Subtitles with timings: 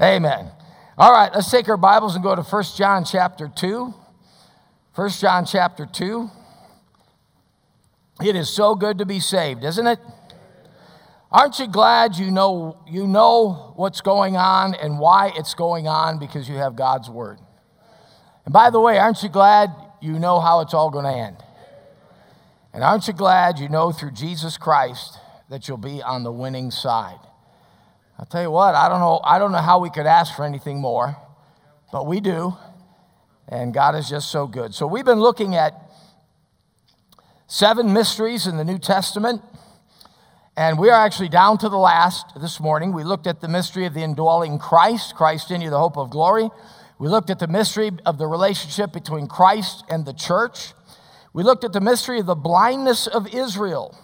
[0.00, 0.50] Amen.
[0.98, 3.94] All right, let's take our Bibles and go to 1 John chapter 2.
[4.94, 6.30] 1 John chapter 2.
[8.22, 9.98] It is so good to be saved, isn't it?
[11.32, 16.18] Aren't you glad you know, you know what's going on and why it's going on
[16.18, 17.38] because you have God's Word?
[18.44, 19.70] And by the way, aren't you glad
[20.02, 21.36] you know how it's all going to end?
[22.74, 25.18] And aren't you glad you know through Jesus Christ
[25.48, 27.18] that you'll be on the winning side?
[28.18, 30.44] I'll tell you what, I don't know, I don't know how we could ask for
[30.44, 31.16] anything more,
[31.92, 32.56] but we do.
[33.48, 34.74] And God is just so good.
[34.74, 35.74] So we've been looking at
[37.46, 39.42] seven mysteries in the New Testament.
[40.56, 42.94] And we are actually down to the last this morning.
[42.94, 46.08] We looked at the mystery of the indwelling Christ, Christ in you, the hope of
[46.08, 46.48] glory.
[46.98, 50.72] We looked at the mystery of the relationship between Christ and the church.
[51.34, 53.94] We looked at the mystery of the blindness of Israel.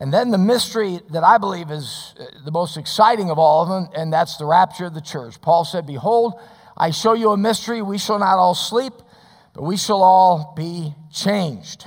[0.00, 3.68] And then the mystery that I believe is uh, the most exciting of all of
[3.68, 5.40] them, and that's the rapture of the church.
[5.42, 6.40] Paul said, Behold,
[6.74, 7.82] I show you a mystery.
[7.82, 8.94] We shall not all sleep,
[9.54, 11.86] but we shall all be changed.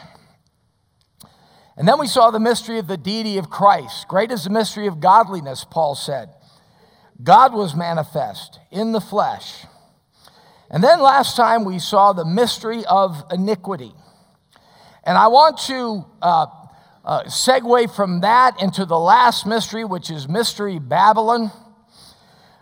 [1.75, 4.07] And then we saw the mystery of the deity of Christ.
[4.07, 6.29] Great is the mystery of godliness, Paul said.
[7.23, 9.65] God was manifest in the flesh.
[10.69, 13.93] And then last time we saw the mystery of iniquity.
[15.03, 16.45] And I want to uh,
[17.05, 21.51] uh, segue from that into the last mystery, which is Mystery Babylon.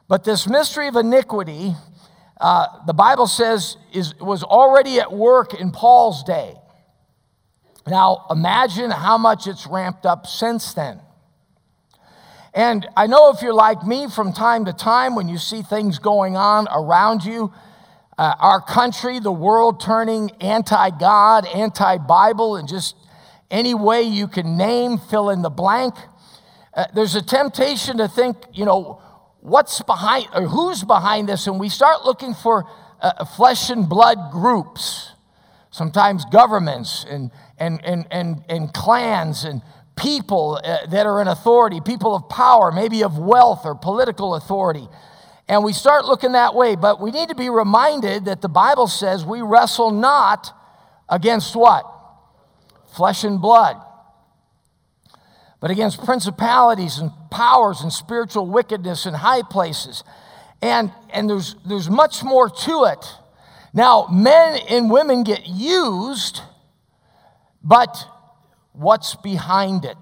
[0.07, 1.75] But this mystery of iniquity,
[2.39, 6.55] uh, the Bible says, is, was already at work in Paul's day.
[7.87, 10.99] Now, imagine how much it's ramped up since then.
[12.53, 15.99] And I know if you're like me from time to time, when you see things
[15.99, 17.53] going on around you,
[18.17, 22.95] uh, our country, the world turning anti God, anti Bible, and just
[23.51, 25.93] any way you can name, fill in the blank.
[26.73, 29.01] Uh, there's a temptation to think, you know,
[29.41, 32.65] what's behind or who's behind this, and we start looking for
[33.01, 35.11] uh, flesh and blood groups,
[35.69, 39.61] sometimes governments and, and, and, and, and clans and
[39.97, 44.87] people uh, that are in authority, people of power, maybe of wealth or political authority.
[45.47, 48.87] And we start looking that way, but we need to be reminded that the Bible
[48.87, 50.53] says we wrestle not
[51.09, 51.85] against what?
[52.95, 53.77] Flesh and blood,
[55.59, 60.03] but against principalities and powers and spiritual wickedness in high places.
[60.61, 63.05] And, and there's, there's much more to it.
[63.73, 66.41] Now, men and women get used,
[67.63, 68.05] but
[68.73, 69.97] what's behind it?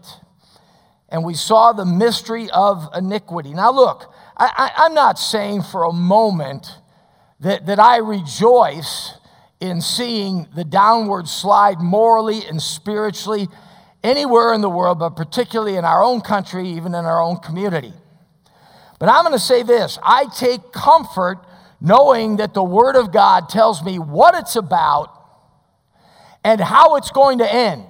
[1.09, 3.53] And we saw the mystery of iniquity.
[3.53, 6.67] Now, look, I, I'm not saying for a moment
[7.39, 9.13] that, that I rejoice
[9.59, 13.47] in seeing the downward slide morally and spiritually
[14.03, 17.93] anywhere in the world, but particularly in our own country, even in our own community.
[18.99, 21.39] But I'm going to say this I take comfort
[21.81, 25.15] knowing that the Word of God tells me what it's about
[26.43, 27.85] and how it's going to end.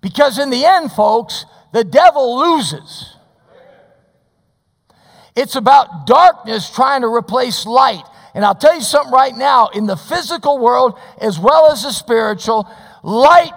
[0.00, 3.16] Because in the end, folks, the devil loses.
[5.36, 8.04] It's about darkness trying to replace light.
[8.34, 11.92] And I'll tell you something right now in the physical world as well as the
[11.92, 12.70] spiritual,
[13.02, 13.52] light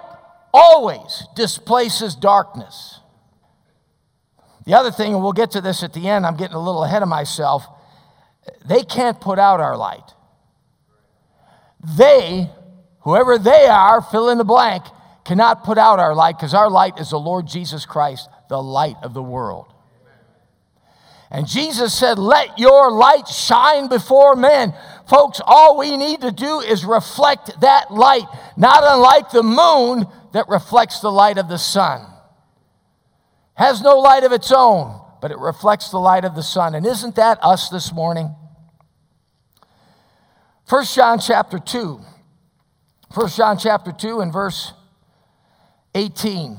[0.52, 3.00] always displaces darkness.
[4.66, 6.84] The other thing, and we'll get to this at the end, I'm getting a little
[6.84, 7.66] ahead of myself.
[8.66, 10.14] They can't put out our light.
[11.98, 12.50] They,
[13.00, 14.84] whoever they are, fill in the blank,
[15.24, 18.96] cannot put out our light because our light is the Lord Jesus Christ, the light
[19.02, 19.73] of the world.
[21.34, 24.72] And Jesus said, Let your light shine before men.
[25.08, 30.48] Folks, all we need to do is reflect that light, not unlike the moon that
[30.48, 32.06] reflects the light of the sun.
[33.54, 36.76] Has no light of its own, but it reflects the light of the sun.
[36.76, 38.32] And isn't that us this morning?
[40.68, 42.00] 1 John chapter 2.
[43.12, 44.72] 1 John chapter 2 and verse
[45.96, 46.58] 18.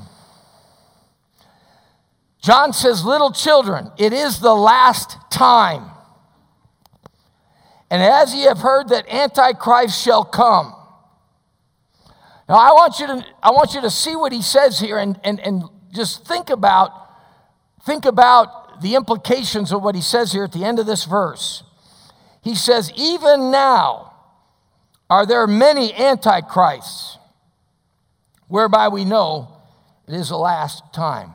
[2.46, 5.90] John says, Little children, it is the last time.
[7.90, 10.72] And as ye have heard that Antichrist shall come.
[12.48, 15.18] Now I want you to, I want you to see what he says here and,
[15.24, 16.92] and, and just think about,
[17.84, 21.64] think about the implications of what he says here at the end of this verse.
[22.42, 24.14] He says, Even now
[25.10, 27.18] are there many antichrists,
[28.46, 29.48] whereby we know
[30.06, 31.34] it is the last time.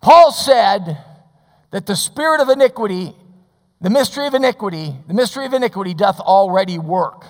[0.00, 0.98] Paul said
[1.70, 3.14] that the spirit of iniquity,
[3.80, 7.24] the mystery of iniquity, the mystery of iniquity doth already work.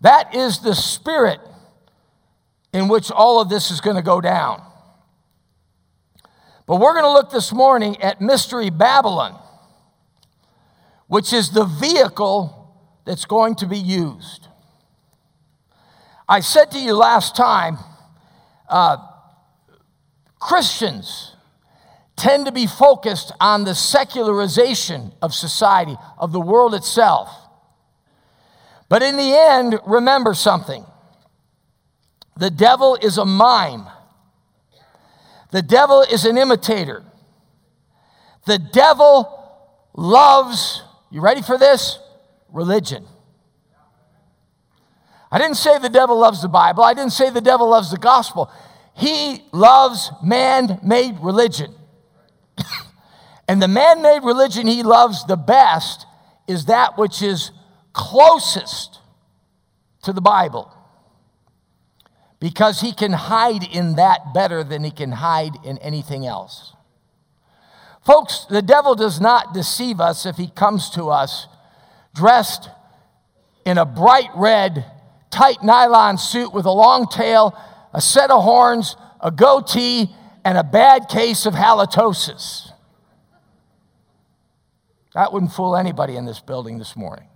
[0.00, 1.40] That is the spirit
[2.72, 4.62] in which all of this is going to go down.
[6.66, 9.38] But we're going to look this morning at Mystery Babylon,
[11.08, 12.56] which is the vehicle
[13.04, 14.46] that's going to be used.
[16.28, 17.78] I said to you last time,
[18.68, 18.98] uh,
[20.40, 21.36] Christians
[22.16, 27.30] tend to be focused on the secularization of society, of the world itself.
[28.88, 30.84] But in the end, remember something
[32.36, 33.86] the devil is a mime,
[35.52, 37.04] the devil is an imitator.
[38.46, 39.36] The devil
[39.94, 41.98] loves, you ready for this?
[42.50, 43.04] Religion.
[45.30, 46.82] I didn't say the devil loves the Bible.
[46.82, 48.50] I didn't say the devil loves the gospel.
[48.96, 51.74] He loves man made religion.
[53.48, 56.06] and the man made religion he loves the best
[56.46, 57.52] is that which is
[57.92, 58.98] closest
[60.02, 60.72] to the Bible.
[62.40, 66.74] Because he can hide in that better than he can hide in anything else.
[68.04, 71.46] Folks, the devil does not deceive us if he comes to us
[72.14, 72.68] dressed
[73.64, 74.84] in a bright red
[75.30, 77.56] tight nylon suit with a long tail,
[77.92, 80.14] a set of horns, a goatee,
[80.44, 82.72] and a bad case of halitosis.
[85.14, 87.26] That wouldn't fool anybody in this building this morning.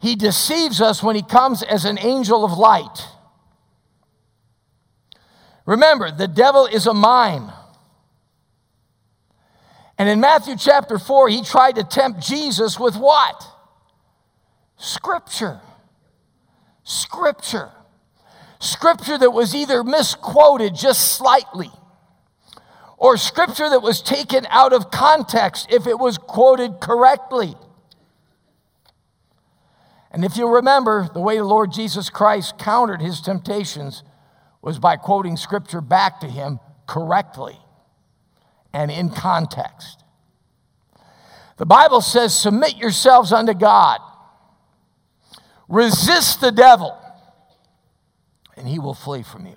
[0.00, 3.06] He deceives us when he comes as an angel of light.
[5.64, 7.52] Remember, the devil is a mime.
[9.98, 13.44] And in Matthew chapter 4, he tried to tempt Jesus with what?
[14.76, 15.60] Scripture.
[16.82, 17.70] Scripture.
[18.62, 21.70] Scripture that was either misquoted just slightly
[22.96, 27.56] or scripture that was taken out of context if it was quoted correctly.
[30.12, 34.04] And if you remember, the way the Lord Jesus Christ countered his temptations
[34.62, 37.58] was by quoting scripture back to him correctly
[38.72, 40.04] and in context.
[41.56, 43.98] The Bible says, Submit yourselves unto God.
[45.68, 46.96] Resist the devil,
[48.56, 49.56] and he will flee from you.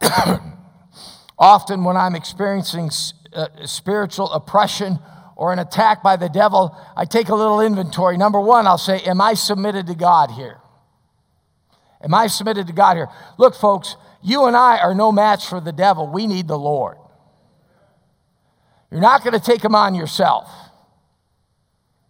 [1.38, 2.90] Often, when I'm experiencing
[3.32, 4.98] uh, spiritual oppression
[5.36, 8.16] or an attack by the devil, I take a little inventory.
[8.16, 10.58] Number one, I'll say, Am I submitted to God here?
[12.02, 13.08] Am I submitted to God here?
[13.38, 16.06] Look, folks, you and I are no match for the devil.
[16.06, 16.96] We need the Lord.
[18.90, 20.50] You're not going to take him on yourself.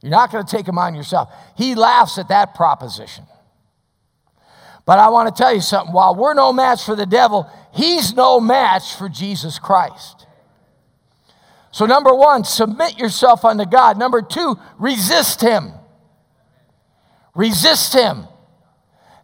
[0.02, 1.32] You're not going to take him on yourself.
[1.56, 3.25] He laughs at that proposition.
[4.84, 5.94] But I want to tell you something.
[5.94, 10.26] While we're no match for the devil, he's no match for Jesus Christ.
[11.70, 13.99] So, number one, submit yourself unto God.
[13.99, 15.73] Number two, resist him.
[17.34, 18.26] Resist him.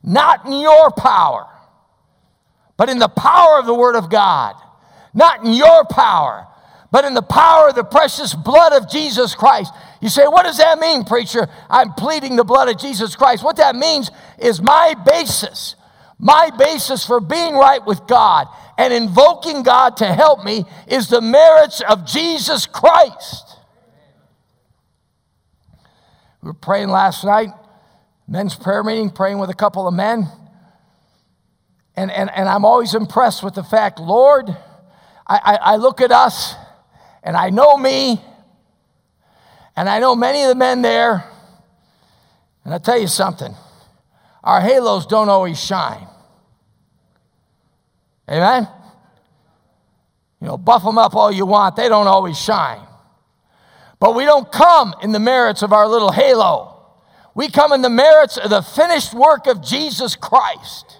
[0.02, 1.46] Not in your power,
[2.76, 4.54] but in the power of the Word of God.
[5.12, 6.46] Not in your power,
[6.90, 9.72] but in the power of the precious blood of Jesus Christ.
[10.00, 11.48] You say, what does that mean, preacher?
[11.68, 13.42] I'm pleading the blood of Jesus Christ.
[13.42, 15.74] What that means is my basis,
[16.18, 18.46] my basis for being right with God
[18.76, 23.56] and invoking God to help me is the merits of Jesus Christ.
[26.42, 27.50] We were praying last night,
[28.28, 30.28] men's prayer meeting, praying with a couple of men.
[31.96, 34.48] And, and, and I'm always impressed with the fact, Lord,
[35.26, 36.54] I, I, I look at us
[37.24, 38.22] and I know me
[39.78, 41.24] and I know many of the men there,
[42.64, 43.54] and I'll tell you something
[44.42, 46.04] our halos don't always shine.
[48.28, 48.66] Amen?
[50.40, 52.80] You know, buff them up all you want, they don't always shine.
[54.00, 56.82] But we don't come in the merits of our little halo.
[57.36, 60.98] We come in the merits of the finished work of Jesus Christ.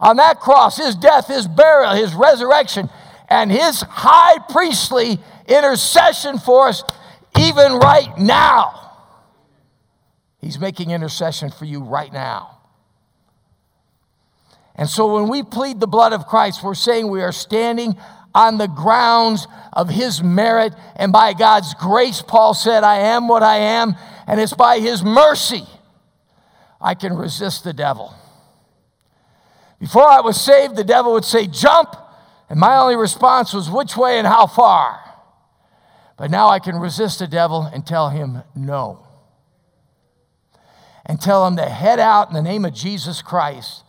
[0.00, 2.90] On that cross, his death, his burial, his resurrection,
[3.30, 6.82] and his high priestly intercession for us
[7.38, 8.92] even right now.
[10.40, 12.58] He's making intercession for you right now.
[14.76, 17.96] And so when we plead the blood of Christ, we're saying we are standing
[18.34, 20.74] on the grounds of his merit.
[20.96, 23.94] And by God's grace, Paul said, I am what I am.
[24.26, 25.64] And it's by his mercy
[26.80, 28.14] I can resist the devil.
[29.80, 31.96] Before I was saved, the devil would say, Jump.
[32.48, 35.05] And my only response was, Which way and how far?
[36.16, 39.06] But now I can resist the devil and tell him no.
[41.04, 43.84] And tell him to head out in the name of Jesus Christ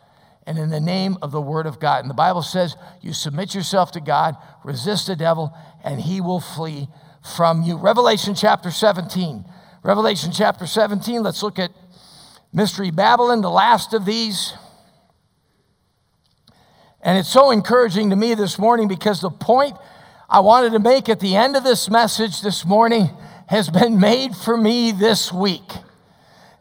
[0.46, 2.01] and in the name of the Word of God.
[2.01, 6.39] And the Bible says you submit yourself to God, resist the devil, and he will
[6.39, 6.88] flee
[7.36, 7.77] from you.
[7.77, 9.46] Revelation chapter 17.
[9.84, 11.72] Revelation chapter 17, let's look at
[12.53, 14.53] Mystery Babylon, the last of these.
[17.01, 19.77] And it's so encouraging to me this morning because the point
[20.29, 23.10] I wanted to make at the end of this message this morning
[23.48, 25.72] has been made for me this week.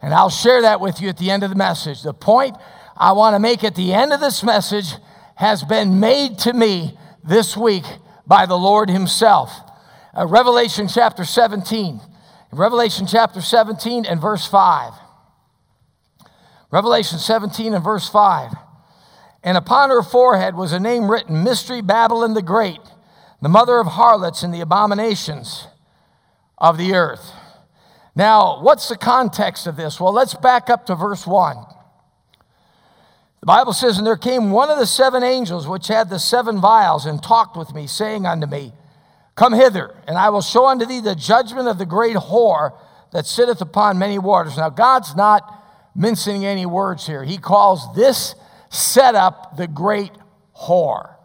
[0.00, 2.02] And I'll share that with you at the end of the message.
[2.02, 2.56] The point
[2.96, 4.94] I want to make at the end of this message
[5.34, 7.84] has been made to me this week
[8.24, 9.50] by the Lord Himself.
[10.16, 12.00] Uh, Revelation chapter 17.
[12.52, 14.92] Revelation chapter 17 and verse 5.
[16.70, 18.52] Revelation 17 and verse 5.
[19.42, 22.80] And upon her forehead was a name written Mystery Babylon the Great,
[23.42, 25.68] the mother of harlots and the abominations
[26.58, 27.32] of the earth.
[28.14, 30.00] Now, what's the context of this?
[30.00, 31.56] Well, let's back up to verse 1.
[33.40, 36.60] The Bible says, And there came one of the seven angels which had the seven
[36.60, 38.72] vials and talked with me, saying unto me,
[39.34, 42.72] Come hither, and I will show unto thee the judgment of the great whore
[43.12, 44.56] that sitteth upon many waters.
[44.56, 45.62] Now, God's not
[45.94, 47.22] mincing any words here.
[47.22, 48.34] He calls this
[48.70, 50.12] setup the great
[50.58, 51.15] whore.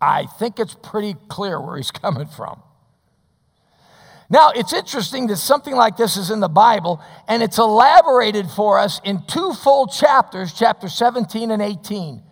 [0.00, 2.62] I think it's pretty clear where he's coming from.
[4.30, 8.78] Now, it's interesting that something like this is in the Bible, and it's elaborated for
[8.78, 12.22] us in two full chapters, chapter 17 and 18.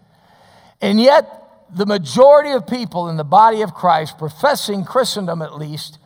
[0.83, 5.99] And yet, the majority of people in the body of Christ, professing Christendom at least,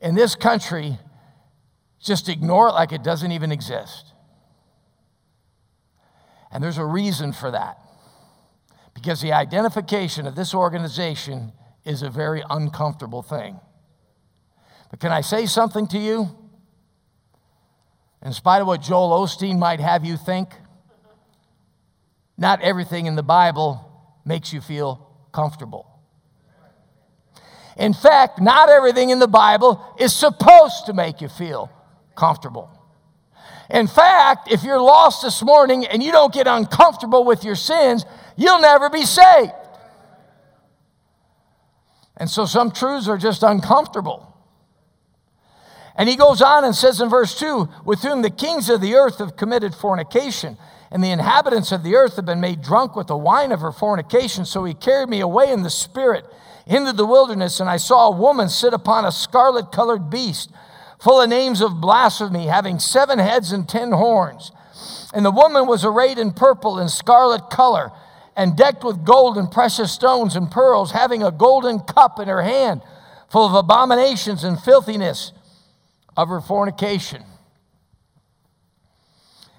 [0.00, 0.98] in this country,
[2.00, 4.12] just ignore it like it doesn't even exist.
[6.52, 7.78] And there's a reason for that.
[8.94, 11.52] Because the identification of this organization
[11.84, 13.58] is a very uncomfortable thing.
[14.90, 16.28] But can I say something to you?
[18.22, 20.50] In spite of what Joel Osteen might have you think,
[22.36, 23.86] not everything in the Bible
[24.24, 25.86] makes you feel comfortable.
[27.76, 31.70] In fact, not everything in the Bible is supposed to make you feel
[32.14, 32.70] comfortable.
[33.70, 38.04] In fact, if you're lost this morning and you don't get uncomfortable with your sins,
[38.36, 39.52] you'll never be saved.
[42.16, 44.26] And so some truths are just uncomfortable.
[45.96, 48.94] And he goes on and says in verse 2 with whom the kings of the
[48.94, 50.56] earth have committed fornication
[50.90, 53.72] and the inhabitants of the earth have been made drunk with the wine of her
[53.72, 54.44] fornication.
[54.44, 56.26] So he carried me away in the spirit
[56.66, 60.50] into the wilderness, and I saw a woman sit upon a scarlet colored beast,
[61.00, 64.52] full of names of blasphemy, having seven heads and ten horns.
[65.14, 67.92] And the woman was arrayed in purple and scarlet color,
[68.40, 72.40] and decked with gold and precious stones and pearls, having a golden cup in her
[72.40, 72.80] hand,
[73.28, 75.32] full of abominations and filthiness
[76.16, 77.22] of her fornication.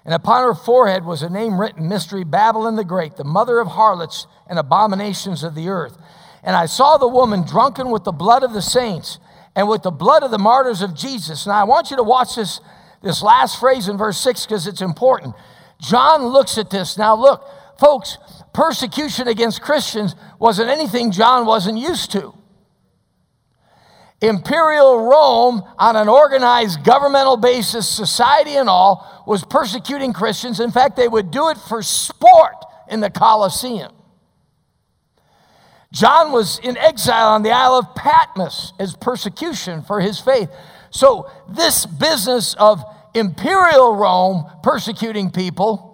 [0.03, 3.67] And upon her forehead was a name written Mystery Babylon the Great, the mother of
[3.67, 5.95] harlots and abominations of the earth.
[6.41, 9.19] And I saw the woman drunken with the blood of the saints
[9.55, 11.45] and with the blood of the martyrs of Jesus.
[11.45, 12.59] Now I want you to watch this,
[13.03, 15.35] this last phrase in verse 6 because it's important.
[15.79, 16.97] John looks at this.
[16.97, 17.47] Now, look,
[17.77, 18.17] folks,
[18.53, 22.33] persecution against Christians wasn't anything John wasn't used to.
[24.21, 30.59] Imperial Rome, on an organized governmental basis, society and all, was persecuting Christians.
[30.59, 32.55] In fact, they would do it for sport
[32.87, 33.91] in the Colosseum.
[35.91, 40.49] John was in exile on the Isle of Patmos as persecution for his faith.
[40.91, 45.90] So, this business of imperial Rome persecuting people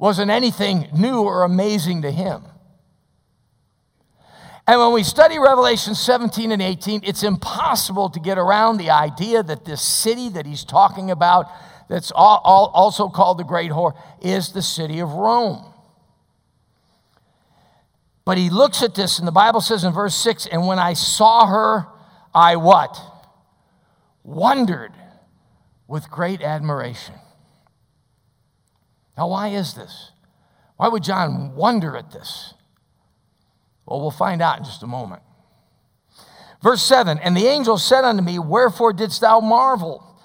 [0.00, 2.42] wasn't anything new or amazing to him.
[4.66, 9.42] And when we study Revelation 17 and 18, it's impossible to get around the idea
[9.42, 11.50] that this city that he's talking about,
[11.90, 13.92] that's also called the Great Whore,
[14.22, 15.70] is the city of Rome.
[18.24, 20.94] But he looks at this, and the Bible says in verse 6 And when I
[20.94, 21.86] saw her,
[22.34, 22.98] I what?
[24.24, 24.92] Wondered
[25.86, 27.19] with great admiration.
[29.20, 30.12] Now, why is this?
[30.78, 32.54] Why would John wonder at this?
[33.84, 35.20] Well, we'll find out in just a moment.
[36.62, 40.18] Verse 7 And the angel said unto me, Wherefore didst thou marvel?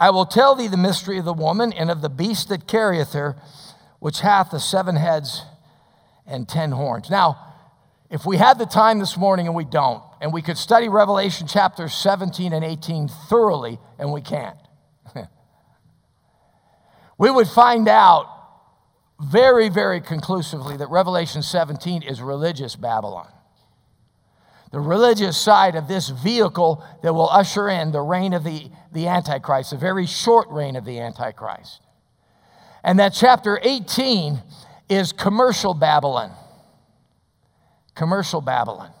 [0.00, 3.12] I will tell thee the mystery of the woman and of the beast that carrieth
[3.12, 3.36] her,
[4.00, 5.44] which hath the seven heads
[6.26, 7.08] and ten horns.
[7.08, 7.54] Now,
[8.10, 11.46] if we had the time this morning and we don't, and we could study Revelation
[11.46, 14.58] chapters 17 and 18 thoroughly, and we can't,
[17.16, 18.38] we would find out
[19.22, 23.30] very, very conclusively that Revelation 17 is religious Babylon.
[24.72, 29.08] The religious side of this vehicle that will usher in the reign of the, the
[29.08, 31.80] Antichrist, a very short reign of the Antichrist.
[32.84, 34.40] And that chapter 18
[34.88, 36.32] is commercial Babylon.
[37.94, 38.92] Commercial Babylon.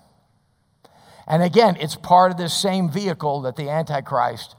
[1.26, 4.56] And again, it's part of this same vehicle that the Antichrist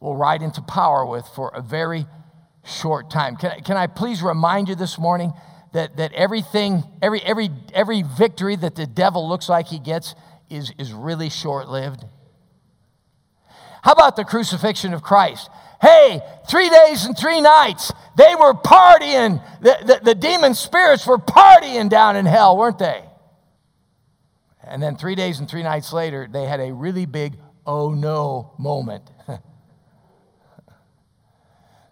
[0.00, 2.06] will ride into power with for a very
[2.66, 3.36] short time.
[3.36, 5.32] Can, can I please remind you this morning
[5.72, 10.14] that, that everything, every, every, every victory that the devil looks like he gets
[10.50, 12.04] is, is really short lived?
[13.82, 15.48] How about the crucifixion of Christ?
[15.80, 19.42] Hey, three days and three nights, they were partying.
[19.60, 23.04] The, the, the demon spirits were partying down in hell, weren't they?
[24.66, 28.54] And then three days and three nights later, they had a really big oh no
[28.58, 29.08] moment.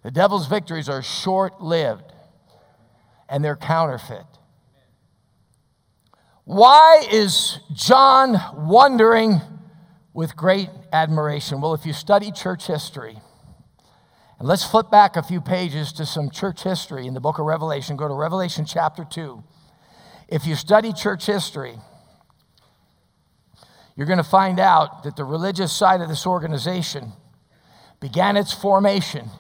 [0.04, 2.12] the devil's victories are short lived
[3.28, 4.26] and they're counterfeit.
[6.44, 9.40] Why is John wondering
[10.12, 11.62] with great admiration?
[11.62, 13.16] Well, if you study church history,
[14.38, 17.46] and let's flip back a few pages to some church history in the book of
[17.46, 17.96] Revelation.
[17.96, 19.42] Go to Revelation chapter 2.
[20.28, 21.78] If you study church history,
[23.96, 27.12] you're going to find out that the religious side of this organization
[28.00, 29.30] began its formation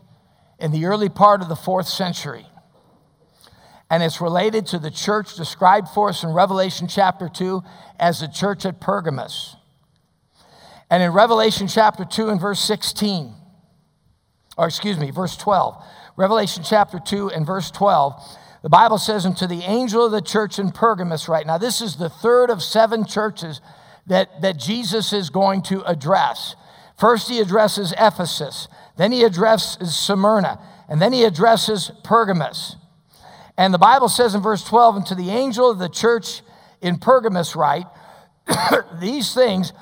[0.64, 2.46] in the early part of the fourth century.
[3.90, 7.62] And it's related to the church described for us in Revelation chapter 2
[8.00, 9.56] as the church at Pergamos.
[10.88, 13.34] And in Revelation chapter 2 and verse 16,
[14.56, 15.84] or excuse me, verse 12,
[16.16, 18.14] Revelation chapter 2 and verse 12,
[18.62, 21.82] the Bible says, And to the angel of the church in Pergamos, right now, this
[21.82, 23.60] is the third of seven churches
[24.06, 26.56] that, that Jesus is going to address.
[26.98, 32.76] First, he addresses Ephesus, then, he addresses Smyrna, and then he addresses Pergamos.
[33.56, 36.42] And the Bible says in verse 12, And to the angel of the church
[36.80, 37.86] in Pergamos, write,
[39.00, 39.72] These things,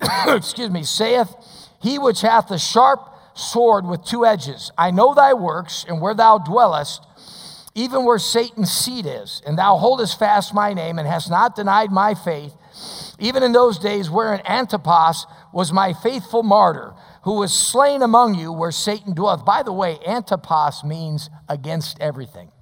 [0.26, 1.34] excuse me, saith
[1.80, 3.00] he which hath the sharp
[3.34, 4.72] sword with two edges.
[4.78, 7.04] I know thy works and where thou dwellest,
[7.74, 11.90] even where Satan's seat is, and thou holdest fast my name and hast not denied
[11.90, 12.54] my faith
[13.18, 16.92] even in those days wherein Antipas was my faithful martyr,
[17.26, 19.44] who was slain among you where Satan dwelleth.
[19.44, 22.52] By the way, Antipas means against everything.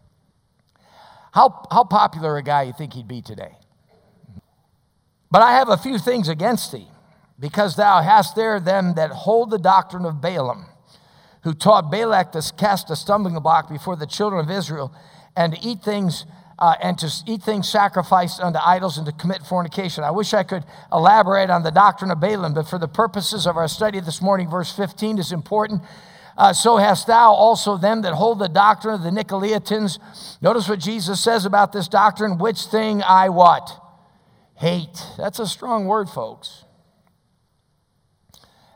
[1.34, 3.58] How, how popular a guy you think he'd be today?
[5.30, 6.88] But I have a few things against thee,
[7.38, 10.64] because thou hast there them that hold the doctrine of Balaam,
[11.42, 14.94] who taught Balak to cast a stumbling block before the children of Israel
[15.36, 16.24] and to eat things
[16.58, 20.04] uh, and to eat things sacrificed unto idols and to commit fornication.
[20.04, 23.56] I wish I could elaborate on the doctrine of Balaam, but for the purposes of
[23.56, 25.82] our study this morning, verse 15 is important.
[26.36, 29.98] Uh, so hast thou also them that hold the doctrine of the Nicolaitans.
[30.42, 33.70] Notice what Jesus says about this doctrine, which thing I what?
[34.56, 35.02] Hate.
[35.16, 36.64] That's a strong word, folks.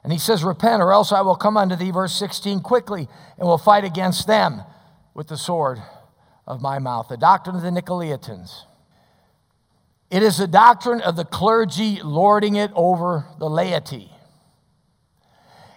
[0.04, 3.46] And he says, Repent, or else I will come unto thee, verse 16, quickly, and
[3.46, 4.62] will fight against them
[5.14, 5.80] with the sword
[6.48, 8.62] of my mouth, the doctrine of the Nicolaitans.
[10.11, 14.11] It is the doctrine of the clergy lording it over the laity.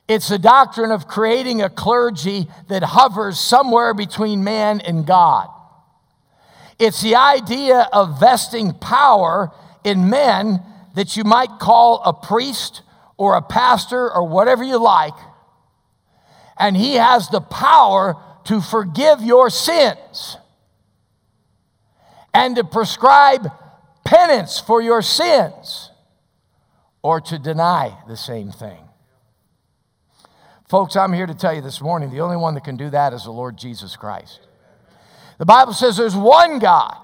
[0.07, 5.49] It's the doctrine of creating a clergy that hovers somewhere between man and God.
[6.79, 9.51] It's the idea of vesting power
[9.83, 10.61] in men
[10.95, 12.81] that you might call a priest
[13.17, 15.13] or a pastor or whatever you like.
[16.57, 20.37] And he has the power to forgive your sins
[22.33, 23.51] and to prescribe
[24.05, 25.91] penance for your sins
[27.01, 28.79] or to deny the same thing.
[30.69, 33.13] Folks, I'm here to tell you this morning the only one that can do that
[33.13, 34.39] is the Lord Jesus Christ.
[35.37, 36.95] The Bible says there's one God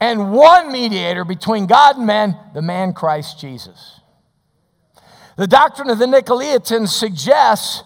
[0.00, 4.00] and one mediator between God and man, the man Christ Jesus.
[5.36, 7.84] The doctrine of the Nicolaitans suggests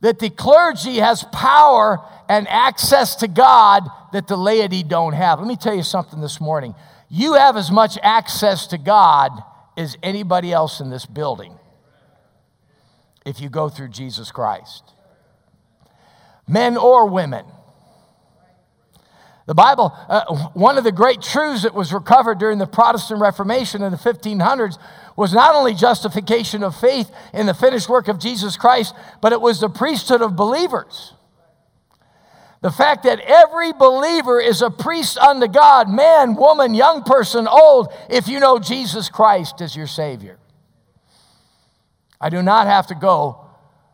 [0.00, 2.00] that the clergy has power
[2.32, 5.38] and access to God that the laity don't have.
[5.38, 6.74] Let me tell you something this morning.
[7.10, 9.32] You have as much access to God
[9.76, 11.58] as anybody else in this building
[13.26, 14.82] if you go through Jesus Christ.
[16.48, 17.44] Men or women.
[19.46, 23.82] The Bible, uh, one of the great truths that was recovered during the Protestant Reformation
[23.82, 24.78] in the 1500s
[25.16, 29.40] was not only justification of faith in the finished work of Jesus Christ, but it
[29.42, 31.12] was the priesthood of believers.
[32.62, 37.92] The fact that every believer is a priest unto God, man, woman, young person, old,
[38.08, 40.38] if you know Jesus Christ as your Savior.
[42.20, 43.44] I do not have to go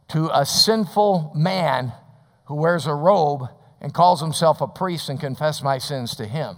[0.08, 1.92] to a sinful man
[2.44, 3.44] who wears a robe
[3.80, 6.56] and calls himself a priest and confess my sins to him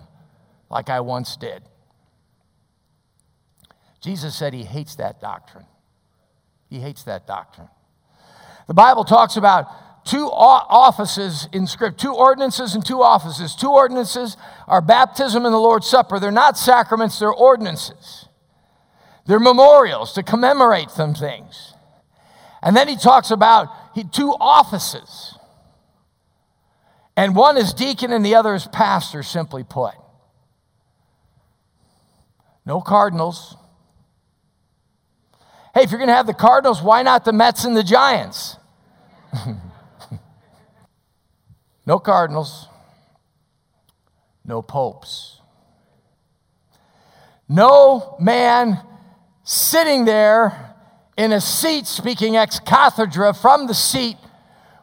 [0.69, 1.63] like I once did.
[4.01, 5.67] Jesus said he hates that doctrine.
[6.69, 7.69] He hates that doctrine.
[8.67, 9.67] The Bible talks about
[10.05, 13.55] two offices in Scripture, two ordinances and two offices.
[13.55, 14.37] Two ordinances
[14.67, 16.19] are baptism and the Lord's Supper.
[16.19, 18.27] They're not sacraments, they're ordinances.
[19.27, 21.75] They're memorials to commemorate some things.
[22.63, 23.69] And then he talks about
[24.13, 25.39] two offices.
[27.17, 29.95] And one is deacon and the other is pastor, simply put.
[32.65, 33.57] No Cardinals.
[35.75, 38.57] Hey, if you're going to have the Cardinals, why not the Mets and the Giants?
[41.91, 42.69] no Cardinals.
[44.45, 45.41] No popes.
[47.49, 48.79] No man
[49.43, 50.77] sitting there
[51.17, 54.17] in a seat speaking ex cathedra from the seat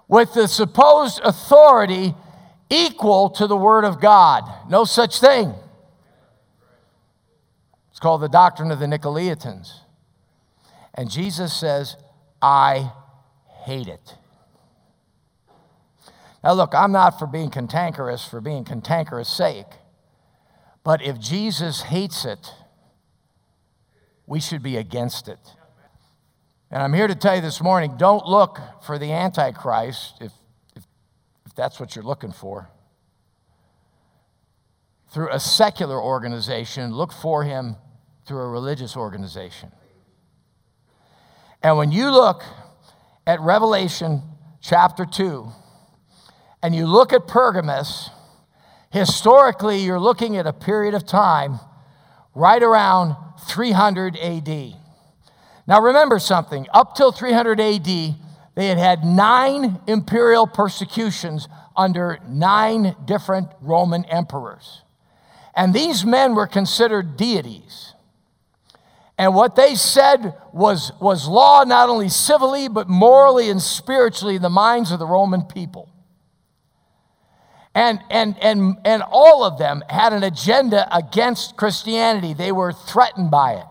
[0.10, 2.14] with the supposed authority
[2.70, 4.44] equal to the Word of God.
[4.70, 5.54] No such thing.
[7.90, 9.80] It's called the doctrine of the Nicolaitans.
[10.94, 11.96] And Jesus says,
[12.42, 12.92] I
[13.64, 14.18] hate it.
[16.48, 19.66] Now, look, I'm not for being cantankerous for being cantankerous' sake.
[20.82, 22.54] But if Jesus hates it,
[24.26, 25.40] we should be against it.
[26.72, 30.32] And I'm here to tell you this morning don't look for the Antichrist if,
[30.74, 30.86] if,
[31.46, 32.70] if that's what you're looking for.
[35.12, 37.76] Through a secular organization, look for him
[38.26, 39.74] through a religious organization.
[41.62, 42.42] And when you look
[43.26, 44.22] at Revelation
[44.62, 45.52] chapter 2
[46.62, 48.10] and you look at Pergamus,
[48.90, 51.60] historically, you're looking at a period of time
[52.34, 53.16] right around
[53.48, 54.74] 300 AD.
[55.68, 62.96] Now, remember something up till 300 AD, they had had nine imperial persecutions under nine
[63.06, 64.82] different Roman emperors.
[65.56, 67.94] And these men were considered deities.
[69.18, 74.42] And what they said was, was law, not only civilly, but morally and spiritually in
[74.42, 75.90] the minds of the Roman people.
[77.78, 82.34] And, and, and, and all of them had an agenda against Christianity.
[82.34, 83.66] They were threatened by it.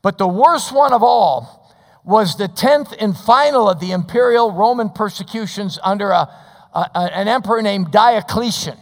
[0.00, 4.88] But the worst one of all was the 10th and final of the imperial Roman
[4.88, 6.26] persecutions under a,
[6.72, 8.78] a, an emperor named Diocletian.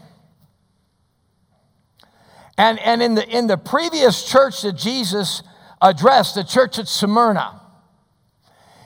[2.57, 5.43] And, and in, the, in the previous church that Jesus
[5.83, 7.61] addressed, the church at Smyrna,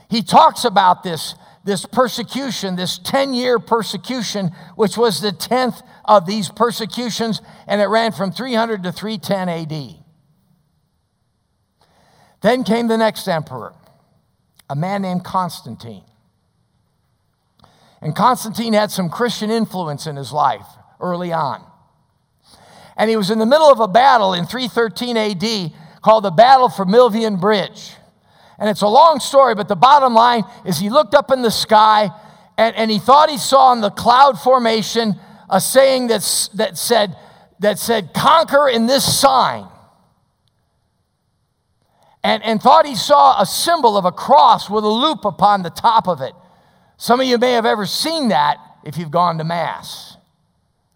[0.08, 6.26] he talks about this, this persecution, this 10 year persecution, which was the 10th of
[6.26, 9.96] these persecutions, and it ran from 300 to 310 AD.
[12.42, 13.74] Then came the next emperor,
[14.68, 16.04] a man named Constantine.
[18.00, 20.66] And Constantine had some Christian influence in his life
[21.00, 21.70] early on
[23.00, 26.68] and he was in the middle of a battle in 313 AD called the Battle
[26.68, 27.94] for Milvian Bridge.
[28.60, 31.50] And it's a long story, but the bottom line is he looked up in the
[31.50, 32.10] sky
[32.58, 35.18] and, and he thought he saw in the cloud formation
[35.48, 37.16] a saying that's, that, said,
[37.60, 39.66] that said, Conquer in this sign.
[42.22, 45.70] And, and thought he saw a symbol of a cross with a loop upon the
[45.70, 46.34] top of it.
[46.98, 50.18] Some of you may have ever seen that if you've gone to Mass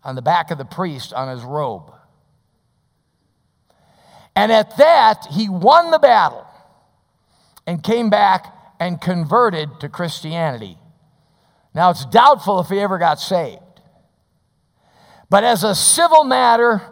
[0.04, 1.90] on the back of the priest on his robe.
[4.36, 6.43] And at that, he won the battle
[7.66, 10.78] and came back and converted to Christianity.
[11.74, 13.60] Now, it's doubtful if he ever got saved.
[15.30, 16.82] But as a civil matter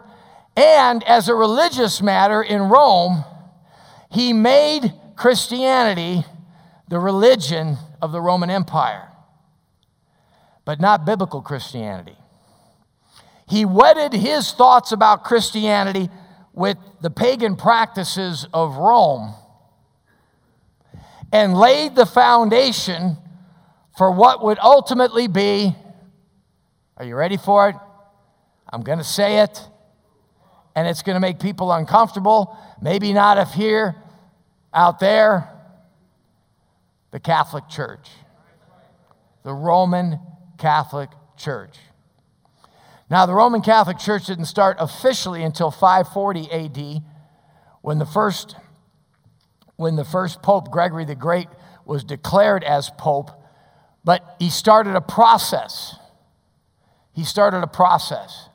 [0.57, 3.23] and as a religious matter in Rome,
[4.11, 6.25] he made Christianity
[6.87, 9.09] the religion of the Roman Empire,
[10.65, 12.17] but not biblical Christianity.
[13.47, 16.09] He wedded his thoughts about Christianity
[16.53, 19.33] with the pagan practices of Rome
[21.33, 23.17] and laid the foundation
[23.97, 25.75] for what would ultimately be
[26.95, 27.75] are you ready for it?
[28.71, 29.59] I'm going to say it,
[30.75, 32.55] and it's going to make people uncomfortable.
[32.81, 33.95] Maybe not if here,
[34.71, 35.49] out there.
[37.09, 38.09] The Catholic Church,
[39.43, 40.19] the Roman
[40.59, 41.77] Catholic Church.
[43.09, 47.03] Now, the Roman Catholic Church didn't start officially until 540 AD
[47.81, 48.55] when the first,
[49.75, 51.47] when the first Pope, Gregory the Great,
[51.85, 53.31] was declared as Pope,
[54.03, 55.95] but he started a process.
[57.13, 58.49] He started a process.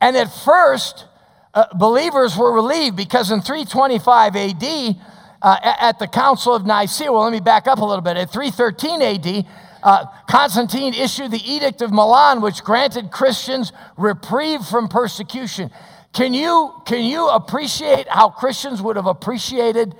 [0.00, 1.06] And at first,
[1.54, 4.96] uh, believers were relieved because in 325 AD,
[5.42, 8.16] uh, at the Council of Nicaea, well, let me back up a little bit.
[8.16, 9.46] At 313 AD,
[9.82, 15.70] uh, Constantine issued the Edict of Milan, which granted Christians reprieve from persecution.
[16.12, 19.94] Can you, can you appreciate how Christians would have appreciated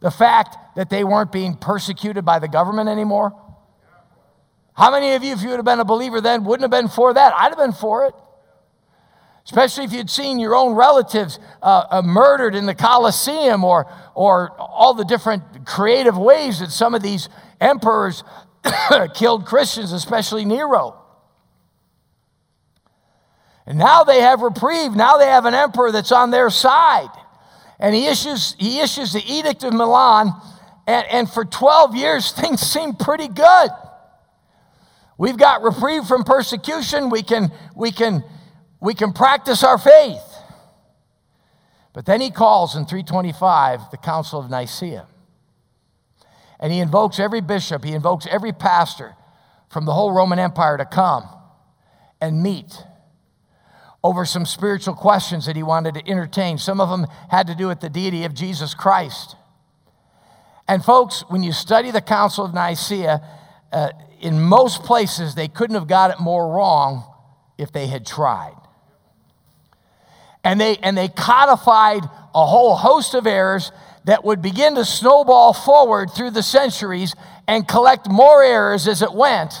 [0.00, 3.32] the fact that they weren't being persecuted by the government anymore?
[4.74, 6.88] How many of you, if you would have been a believer then, wouldn't have been
[6.88, 7.34] for that?
[7.34, 8.14] I'd have been for it.
[9.44, 14.50] Especially if you'd seen your own relatives uh, uh, murdered in the Colosseum or, or
[14.58, 17.28] all the different creative ways that some of these
[17.60, 18.22] emperors
[19.14, 20.96] killed Christians, especially Nero.
[23.66, 24.92] And now they have reprieve.
[24.92, 27.10] Now they have an emperor that's on their side.
[27.80, 30.32] And he issues, he issues the Edict of Milan,
[30.86, 33.70] and, and for 12 years, things seem pretty good.
[35.18, 37.10] We've got reprieve from persecution.
[37.10, 38.22] We can, we can,
[38.80, 40.22] we can practice our faith.
[41.92, 45.06] But then he calls in 325 the Council of Nicaea.
[46.58, 49.14] And he invokes every bishop, he invokes every pastor
[49.70, 51.28] from the whole Roman Empire to come
[52.20, 52.84] and meet
[54.02, 56.58] over some spiritual questions that he wanted to entertain.
[56.58, 59.36] Some of them had to do with the deity of Jesus Christ.
[60.66, 63.20] And, folks, when you study the Council of Nicaea,
[63.72, 67.04] uh, in most places they couldn't have got it more wrong
[67.58, 68.56] if they had tried.
[70.44, 73.72] And they, and they codified a whole host of errors
[74.04, 77.14] that would begin to snowball forward through the centuries
[77.46, 79.52] and collect more errors as it went.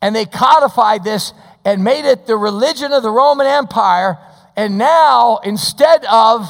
[0.00, 1.32] And they codified this
[1.64, 4.18] and made it the religion of the Roman Empire.
[4.56, 6.48] And now, instead of,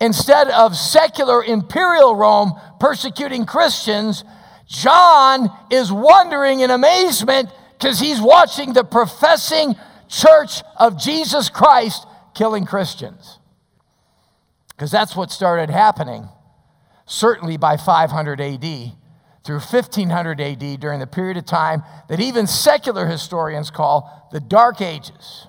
[0.00, 4.24] instead of secular imperial Rome persecuting Christians,
[4.66, 9.76] John is wondering in amazement because he's watching the professing
[10.08, 13.38] church of Jesus Christ killing Christians.
[14.70, 16.28] Because that's what started happening,
[17.06, 18.92] certainly by 500 AD
[19.46, 24.80] through 1500 AD during the period of time that even secular historians call the Dark
[24.80, 25.46] Ages,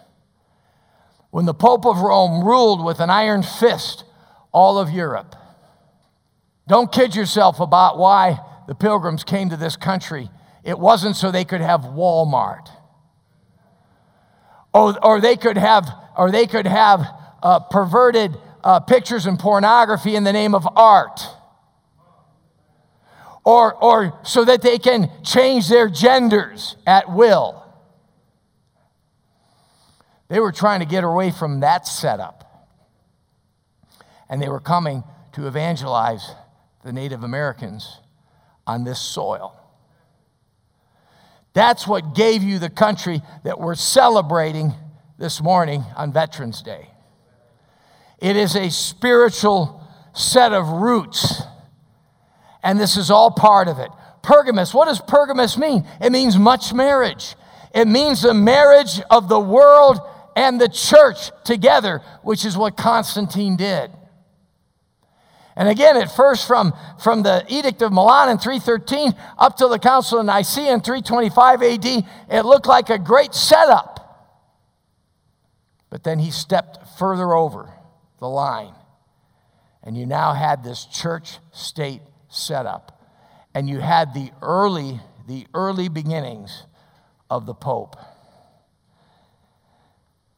[1.32, 4.04] when the Pope of Rome ruled with an iron fist
[4.52, 5.36] all of Europe.
[6.68, 10.30] Don't kid yourself about why the pilgrims came to this country.
[10.64, 12.70] It wasn't so they could have Walmart.
[14.74, 17.02] Or, or they could have, or they could have
[17.42, 21.22] uh, perverted uh, pictures and pornography in the name of art
[23.48, 27.64] or, or so that they can change their genders at will.
[30.28, 32.44] They were trying to get away from that setup.
[34.28, 36.30] And they were coming to evangelize
[36.84, 38.02] the Native Americans
[38.68, 39.58] on this soil.
[41.54, 44.74] That's what gave you the country that we're celebrating
[45.18, 46.90] this morning on Veterans Day.
[48.20, 51.44] It is a spiritual set of roots
[52.68, 53.90] and this is all part of it.
[54.22, 55.88] Pergamus, what does Pergamus mean?
[56.02, 57.36] It means much marriage.
[57.74, 60.02] It means the marriage of the world
[60.36, 63.90] and the church together, which is what Constantine did.
[65.56, 69.80] And again, at first, from, from the Edict of Milan in 313 up to the
[69.80, 74.44] Council of Nicaea in 325 AD, it looked like a great setup.
[75.90, 77.72] But then he stepped further over
[78.20, 78.74] the line,
[79.84, 83.02] and you now had this church state setup.
[83.54, 86.64] And you had the early, the early beginnings
[87.30, 87.96] of the Pope.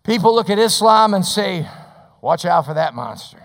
[0.04, 1.68] People look at Islam and say,
[2.22, 3.44] watch out for that monster.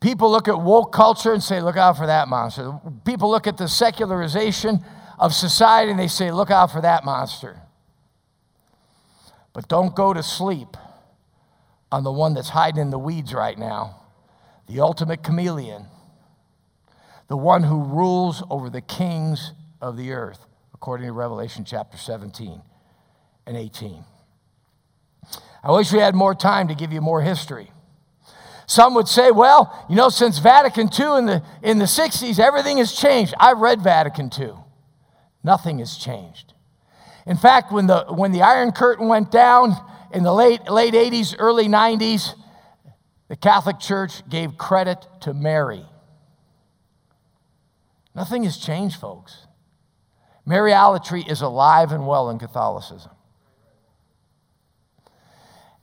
[0.00, 2.72] People look at woke culture and say, look out for that monster.
[3.04, 4.82] People look at the secularization
[5.18, 7.60] of society and they say, look out for that monster.
[9.52, 10.76] But don't go to sleep
[11.92, 14.00] on the one that's hiding in the weeds right now,
[14.68, 15.86] the ultimate chameleon
[17.30, 22.60] the one who rules over the kings of the earth, according to Revelation chapter 17
[23.46, 24.04] and 18.
[25.62, 27.70] I wish we had more time to give you more history.
[28.66, 32.78] Some would say, well, you know, since Vatican II in the, in the 60s, everything
[32.78, 33.32] has changed.
[33.38, 34.54] I've read Vatican II.
[35.44, 36.54] Nothing has changed.
[37.26, 39.76] In fact, when the, when the Iron Curtain went down
[40.12, 42.34] in the late, late 80s, early 90s,
[43.28, 45.86] the Catholic Church gave credit to Mary
[48.14, 49.46] Nothing has changed, folks.
[50.46, 53.12] Mariolatry is alive and well in Catholicism.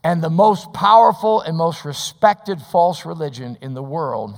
[0.04, 4.38] And the most powerful and most respected false religion in the world.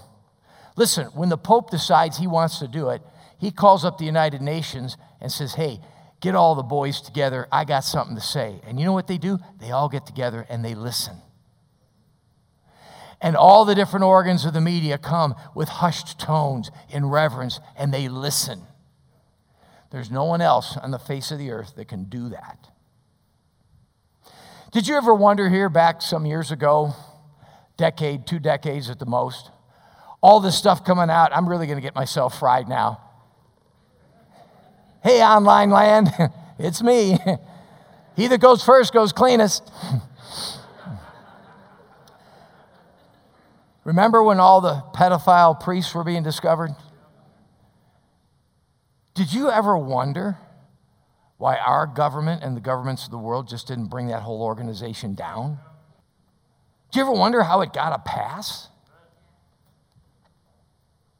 [0.75, 3.01] Listen, when the Pope decides he wants to do it,
[3.37, 5.79] he calls up the United Nations and says, Hey,
[6.21, 7.47] get all the boys together.
[7.51, 8.61] I got something to say.
[8.65, 9.39] And you know what they do?
[9.59, 11.21] They all get together and they listen
[13.21, 17.93] and all the different organs of the media come with hushed tones in reverence and
[17.93, 18.61] they listen.
[19.91, 22.69] There's no one else on the face of the earth that can do that.
[24.71, 26.93] Did you ever wonder here back some years ago,
[27.75, 29.49] decade, two decades at the most,
[30.21, 31.35] all this stuff coming out?
[31.35, 33.01] I'm really going to get myself fried now.
[35.03, 36.09] Hey, online land,
[36.59, 37.17] it's me.
[38.15, 39.69] he that goes first goes cleanest.
[43.89, 46.75] Remember when all the pedophile priests were being discovered?
[49.15, 50.37] Did you ever wonder
[51.39, 55.15] why our government and the governments of the world just didn't bring that whole organization
[55.15, 55.57] down?
[56.91, 58.67] Do you ever wonder how it got a pass?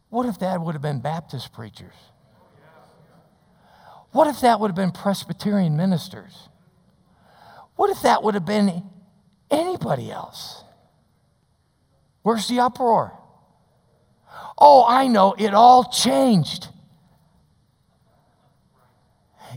[0.10, 1.96] What if that would have been Baptist preachers?
[4.12, 6.50] What if that would have been Presbyterian ministers?
[7.76, 8.84] What if that would have been
[9.50, 10.66] anybody else?
[12.22, 13.18] Where's the uproar?
[14.58, 16.68] Oh, I know, it all changed.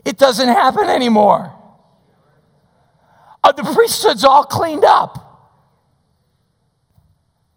[0.05, 1.59] It doesn't happen anymore.
[3.45, 5.19] Uh, the priesthood's all cleaned up.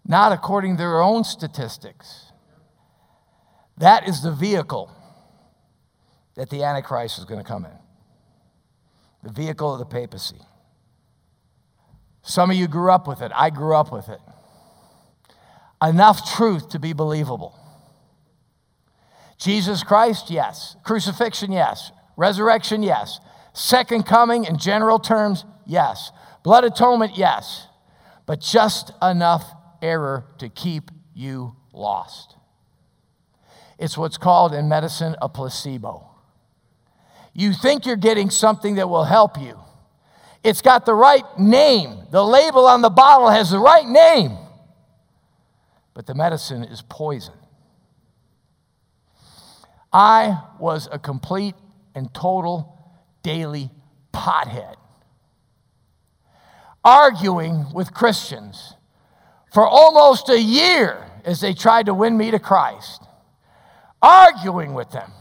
[0.08, 2.32] Not according to their own statistics.
[3.78, 4.92] That is the vehicle
[6.36, 7.72] that the Antichrist is going to come in
[9.26, 10.40] the vehicle of the papacy.
[12.22, 13.32] Some of you grew up with it.
[13.36, 14.20] I grew up with it.
[15.88, 17.60] Enough truth to be believable.
[19.38, 20.76] Jesus Christ, yes.
[20.84, 21.92] Crucifixion, yes.
[22.18, 23.20] Resurrection, yes.
[23.54, 26.12] Second coming, in general terms, yes.
[26.44, 27.68] Blood atonement, yes.
[28.26, 29.44] But just enough
[29.82, 32.36] error to keep you lost.
[33.78, 36.10] It's what's called in medicine a placebo.
[37.34, 39.60] You think you're getting something that will help you.
[40.44, 42.06] It's got the right name.
[42.12, 44.38] The label on the bottle has the right name.
[45.96, 47.34] But the medicine is poison.
[49.92, 51.56] I was a complete
[51.96, 52.78] and total
[53.24, 53.72] daily
[54.14, 54.76] pothead,
[56.84, 58.76] arguing with Christians
[59.54, 63.04] for almost a year as they tried to win me to Christ,
[64.02, 65.12] arguing with them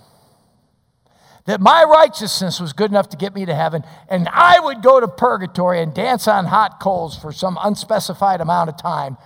[1.46, 4.98] that my righteousness was good enough to get me to heaven, and I would go
[4.98, 9.18] to purgatory and dance on hot coals for some unspecified amount of time